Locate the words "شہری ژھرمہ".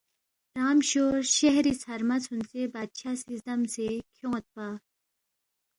1.35-2.17